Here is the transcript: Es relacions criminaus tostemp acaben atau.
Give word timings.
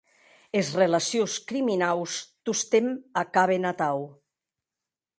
Es 0.61 0.71
relacions 0.79 1.35
criminaus 1.51 2.17
tostemp 2.51 2.91
acaben 3.25 3.73
atau. 3.75 4.07